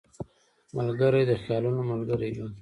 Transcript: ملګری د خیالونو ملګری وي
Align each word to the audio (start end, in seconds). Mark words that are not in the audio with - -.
ملګری 0.77 1.23
د 1.29 1.31
خیالونو 1.43 1.81
ملګری 1.91 2.29
وي 2.35 2.47